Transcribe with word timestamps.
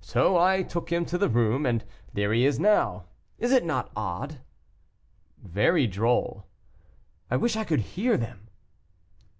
So 0.00 0.38
I 0.38 0.62
took 0.62 0.92
him 0.92 1.04
to 1.06 1.18
the 1.18 1.28
room, 1.28 1.66
and 1.66 1.84
there 2.14 2.32
he 2.32 2.46
is 2.46 2.60
now. 2.60 3.06
Is 3.40 3.50
it 3.50 3.64
not 3.64 3.90
odd?" 3.96 4.38
"Very 5.42 5.88
droll." 5.88 6.46
"I 7.28 7.36
wish 7.36 7.56
I 7.56 7.64
could 7.64 7.80
hear 7.80 8.16
them." 8.16 8.46